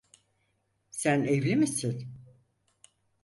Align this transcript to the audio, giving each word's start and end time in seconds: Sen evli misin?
Sen 0.91 1.23
evli 1.23 1.55
misin? 1.55 2.09